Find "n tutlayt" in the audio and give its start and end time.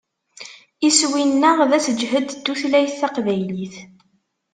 2.35-2.97